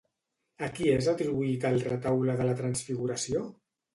A 0.67 0.69
qui 0.77 0.87
és 0.93 1.09
atribuït 1.11 1.67
el 1.69 1.77
Retaule 1.89 2.37
de 2.39 2.47
la 2.49 2.57
Transfiguració? 2.63 3.45